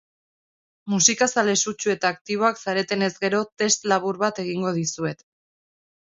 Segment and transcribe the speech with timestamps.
[0.93, 5.25] Musikazale sutsu eta aktiboak zaretenez gero, test labur bat egingo dizuet.